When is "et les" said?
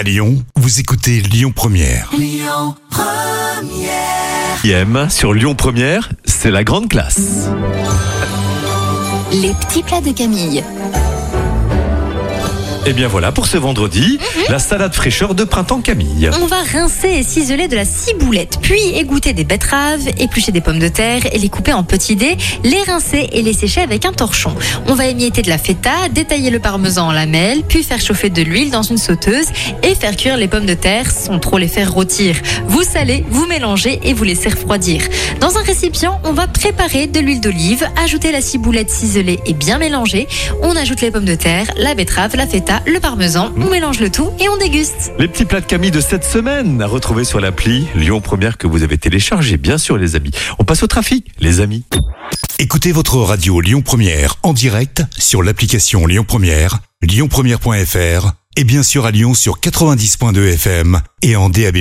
21.30-21.50, 23.32-23.52